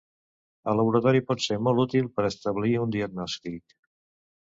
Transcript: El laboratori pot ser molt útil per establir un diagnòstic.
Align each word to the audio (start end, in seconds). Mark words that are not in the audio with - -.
El 0.73 0.79
laboratori 0.81 1.21
pot 1.27 1.45
ser 1.45 1.59
molt 1.67 1.83
útil 1.85 2.09
per 2.17 2.29
establir 2.33 2.75
un 2.89 2.99
diagnòstic. 2.99 3.81